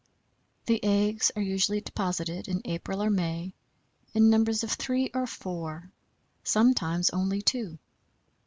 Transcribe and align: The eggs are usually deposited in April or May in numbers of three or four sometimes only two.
The 0.65 0.83
eggs 0.83 1.29
are 1.35 1.43
usually 1.43 1.79
deposited 1.79 2.47
in 2.47 2.63
April 2.65 3.03
or 3.03 3.11
May 3.11 3.53
in 4.15 4.31
numbers 4.31 4.63
of 4.63 4.71
three 4.71 5.11
or 5.13 5.27
four 5.27 5.91
sometimes 6.43 7.11
only 7.11 7.43
two. 7.43 7.77